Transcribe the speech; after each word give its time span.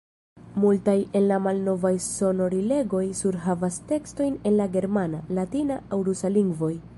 Multaj 0.61 0.95
el 1.19 1.27
la 1.31 1.35
malnovaj 1.47 1.91
sonorilegoj 2.05 3.03
surhavas 3.21 3.77
tekstojn 3.93 4.41
en 4.53 4.59
la 4.63 4.67
germana, 4.77 5.21
latina 5.41 5.79
aŭ 5.93 6.01
rusa 6.11 6.33
lingvoj. 6.41 6.73